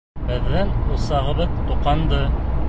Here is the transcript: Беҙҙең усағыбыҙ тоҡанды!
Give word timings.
Беҙҙең 0.29 0.71
усағыбыҙ 0.95 1.61
тоҡанды! 1.69 2.25